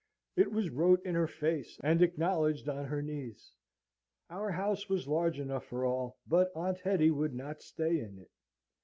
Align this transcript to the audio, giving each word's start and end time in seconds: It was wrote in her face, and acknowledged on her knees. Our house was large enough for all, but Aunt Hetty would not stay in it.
It 0.35 0.51
was 0.51 0.71
wrote 0.71 1.05
in 1.05 1.13
her 1.13 1.27
face, 1.27 1.79
and 1.83 2.01
acknowledged 2.01 2.67
on 2.67 2.85
her 2.85 3.03
knees. 3.03 3.51
Our 4.31 4.49
house 4.49 4.89
was 4.89 5.07
large 5.07 5.39
enough 5.39 5.65
for 5.65 5.85
all, 5.85 6.17
but 6.25 6.51
Aunt 6.55 6.79
Hetty 6.79 7.11
would 7.11 7.35
not 7.35 7.61
stay 7.61 7.99
in 7.99 8.17
it. 8.17 8.31